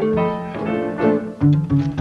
[0.00, 0.04] Thank
[1.72, 1.91] you.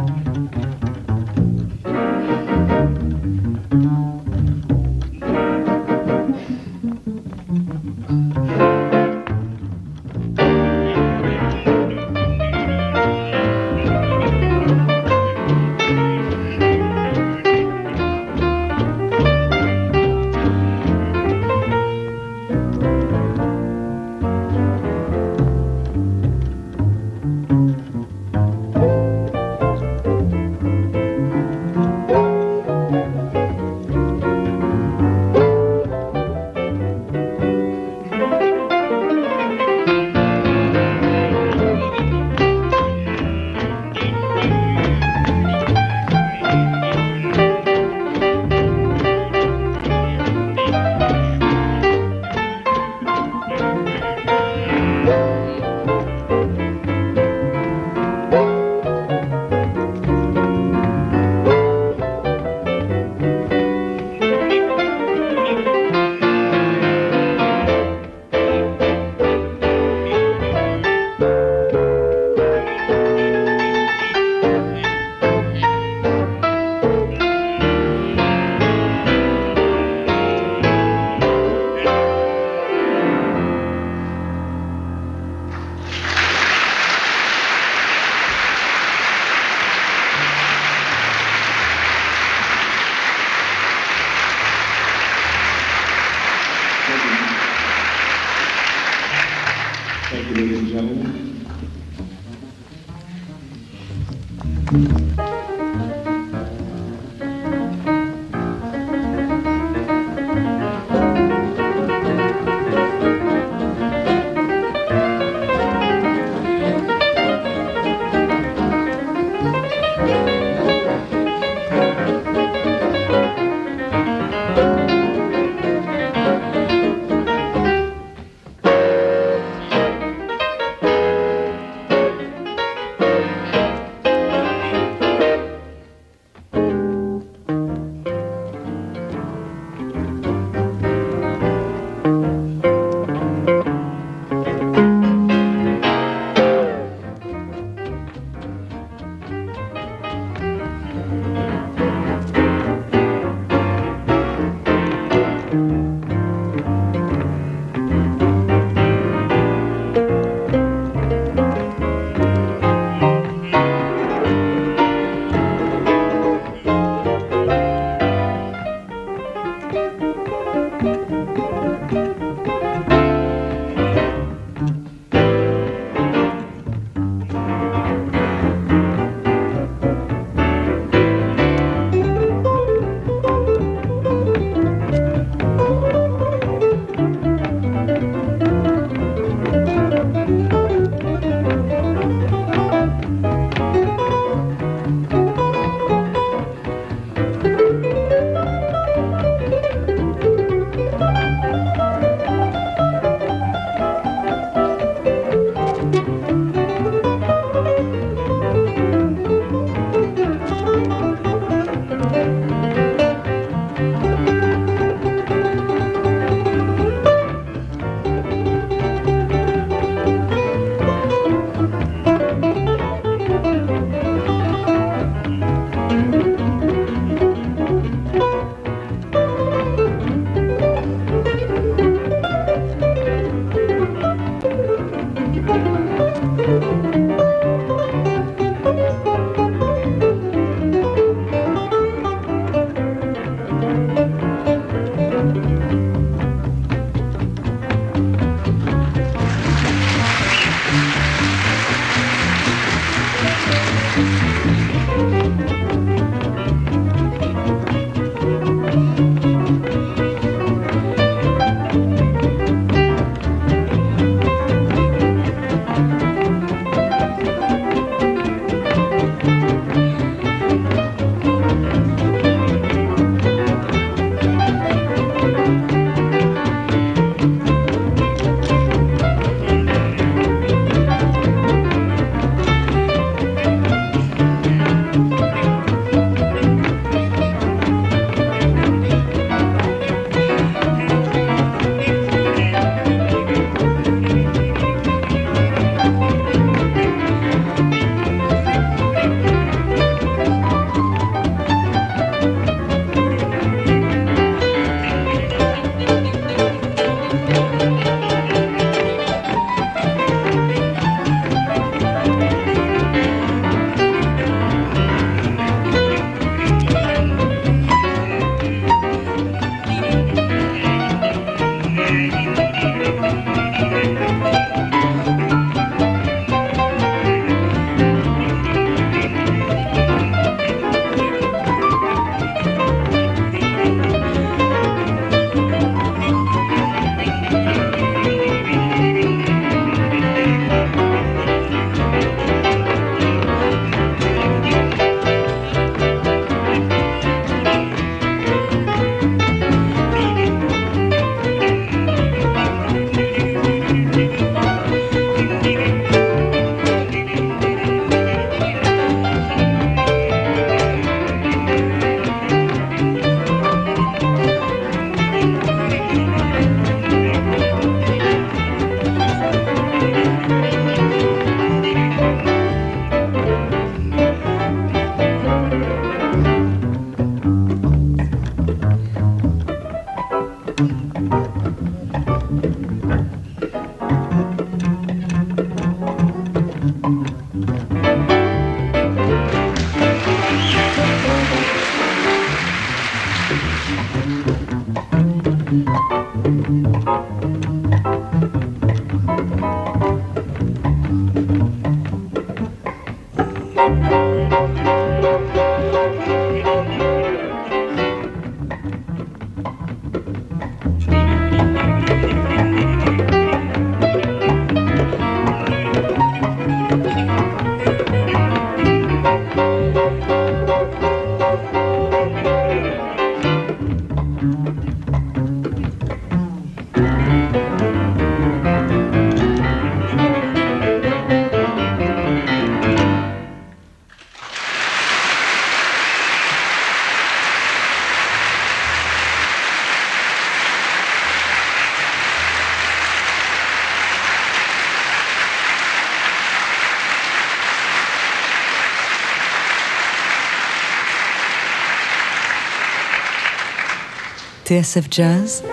[454.45, 455.44] TSF Jazz,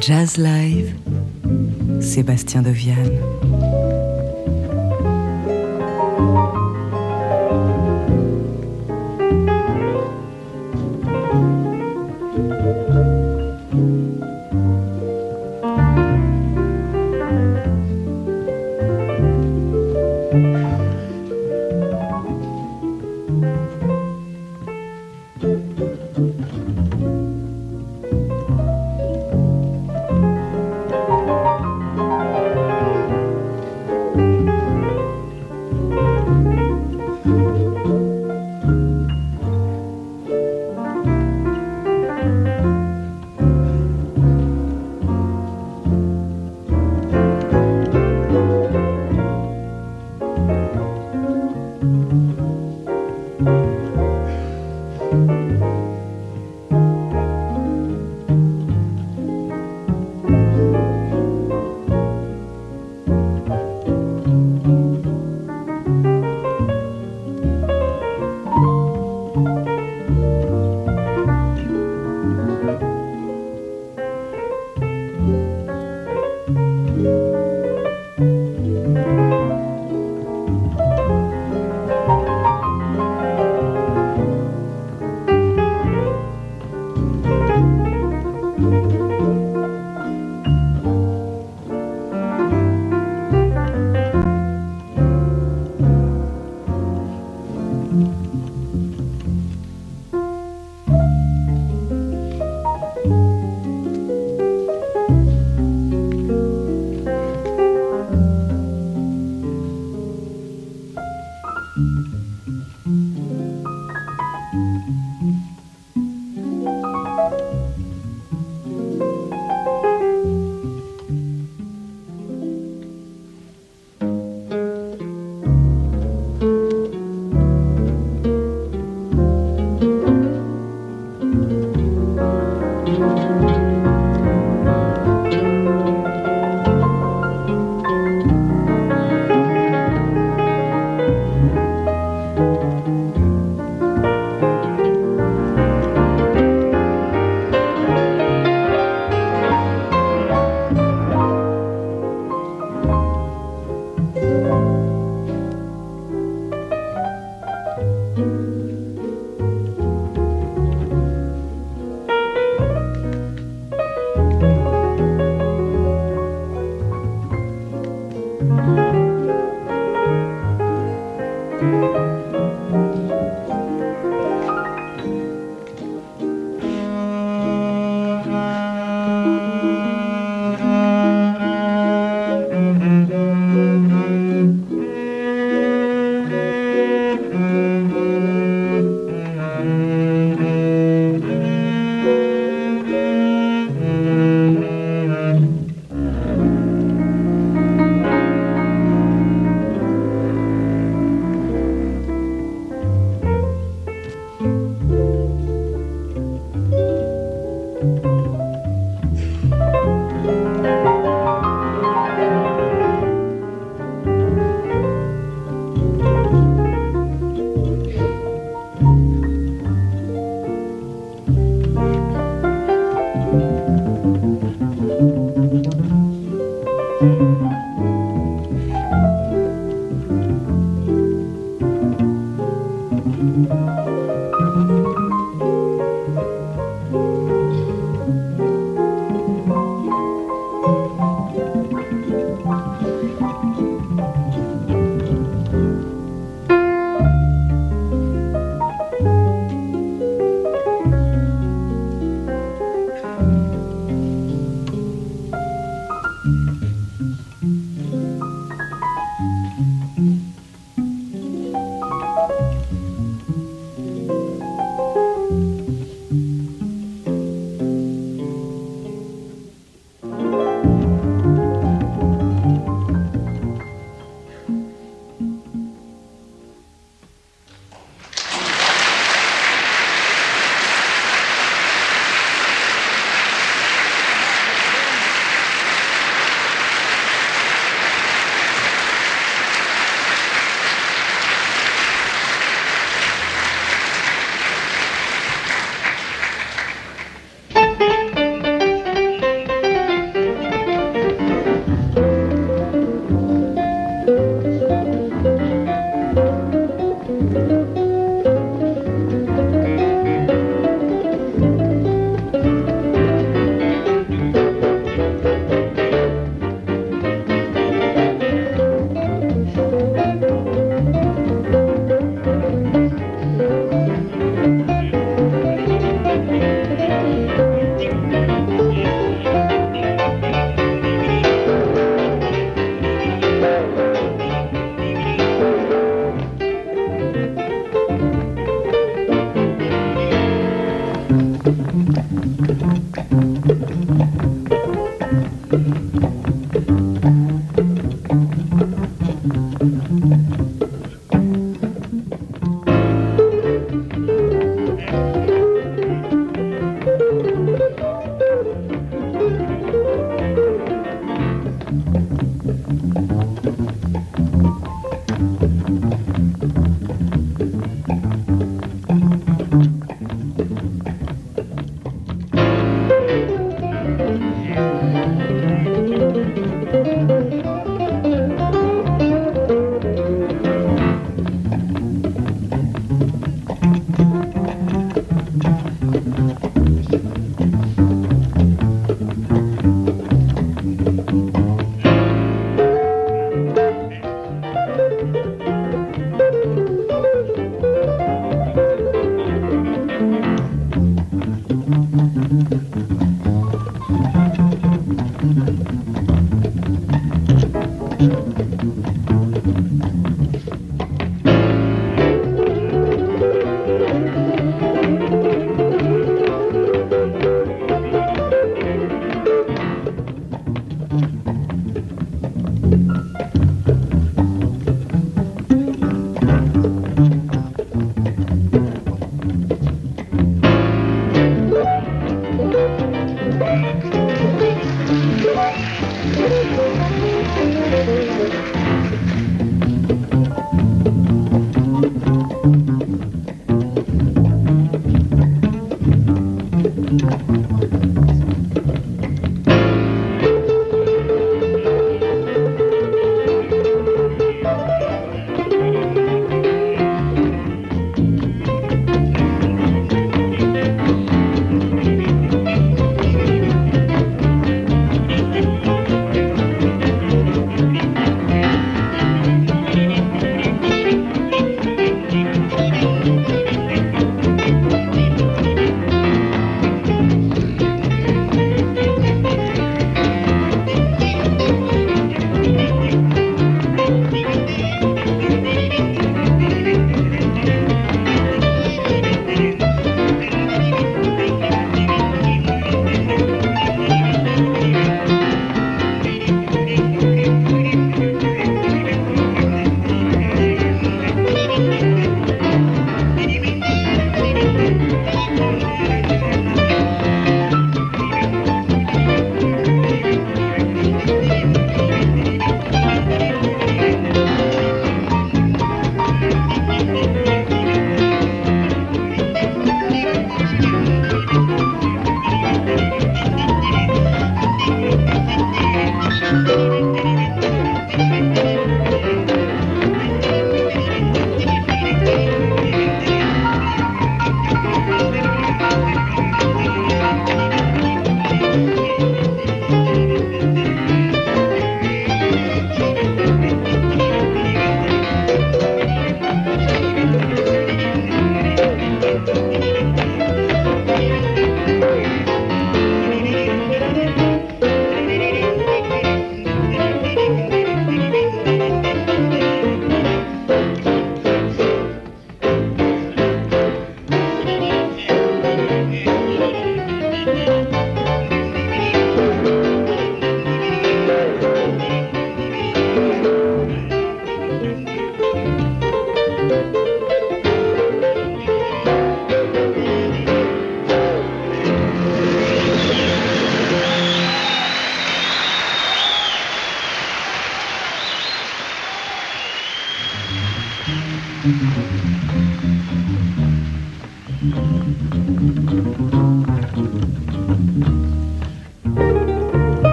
[0.00, 0.94] Jazz Live,
[2.00, 3.18] Sébastien Deviane.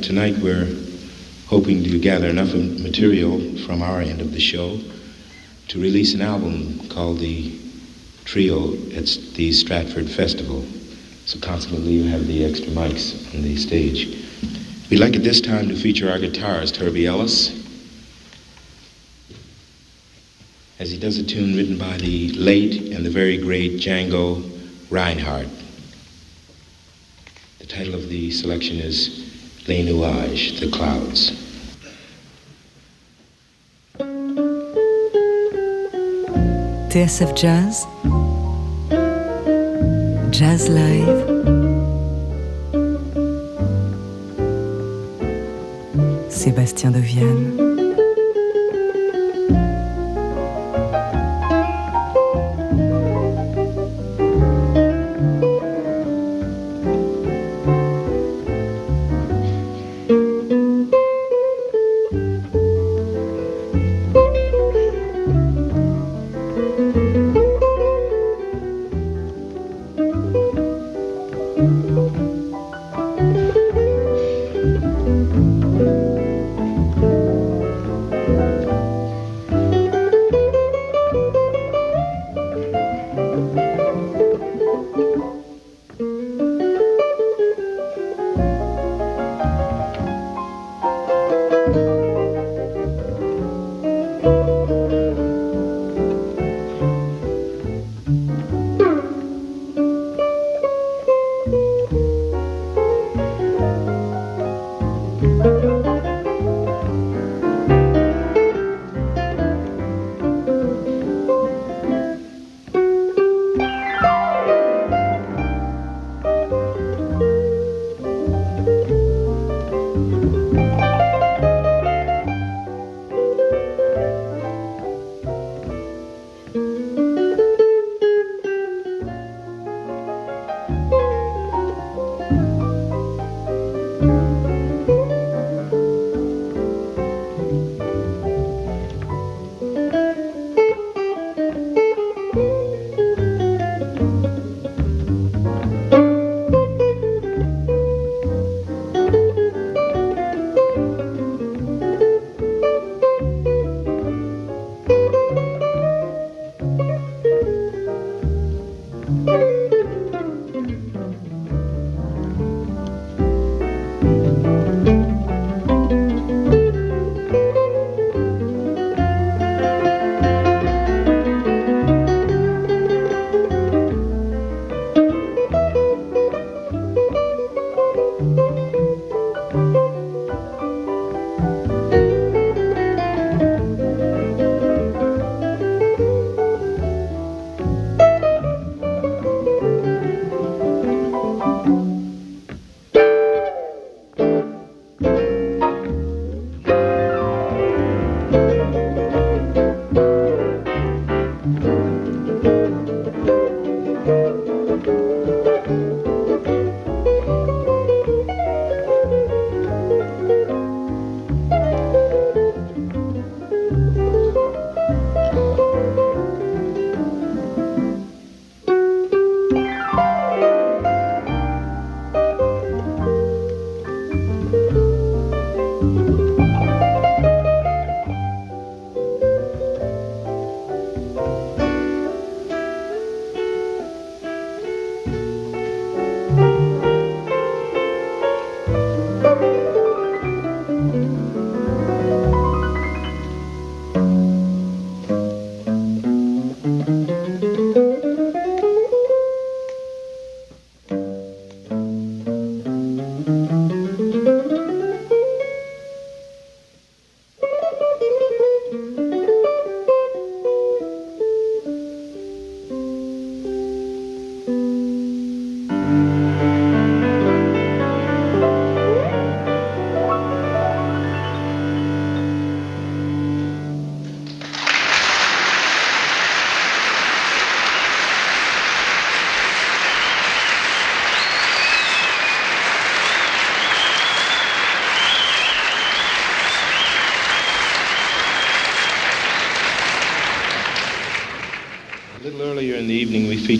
[0.00, 0.68] Tonight we're
[1.46, 4.80] hoping to gather enough material from our end of the show
[5.68, 7.58] to release an album called the
[8.24, 10.64] Trio at the Stratford Festival.
[11.26, 14.16] So consequently, you have the extra mics on the stage.
[14.90, 17.50] We'd like at this time to feature our guitarist, Herbie Ellis,
[20.78, 24.42] as he does a tune written by the late and the very great Django
[24.90, 25.48] Reinhardt.
[27.58, 29.21] The title of the selection is
[29.68, 31.32] Les Nuages, The Clouds.
[36.90, 37.86] TSF Jazz,
[40.30, 41.24] Jazz Live,
[46.28, 46.98] Sébastien de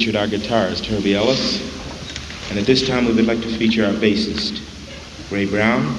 [0.02, 1.62] featured our guitarist, Herbie Ellis,
[2.50, 4.60] And at this time, we would like to feature our bassist,
[5.30, 5.96] Ray Brown,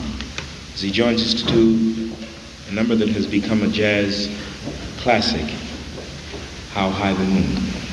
[0.74, 2.14] as he joins us to do
[2.68, 4.30] a number that has become a jazz
[4.97, 5.45] classic,
[6.74, 7.93] How High the Moon.